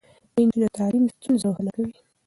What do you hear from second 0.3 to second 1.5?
د نجونو تعليم ستونزې